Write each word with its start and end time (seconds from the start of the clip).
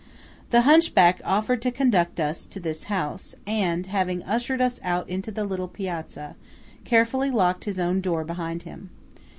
The 0.49 0.61
hunchback 0.61 1.21
offered 1.23 1.61
to 1.61 1.69
conduct 1.69 2.19
us 2.19 2.47
to 2.47 2.59
this 2.59 2.85
house, 2.85 3.35
and, 3.45 3.85
having 3.85 4.23
ushered 4.23 4.59
us 4.59 4.79
out 4.83 5.07
into 5.07 5.29
the 5.29 5.43
little 5.43 5.67
piazza, 5.67 6.35
carefully 6.85 7.29
locked 7.29 7.65
his 7.65 7.79
own 7.79 8.01
door 8.01 8.23
behind 8.23 8.63
him. 8.63 8.89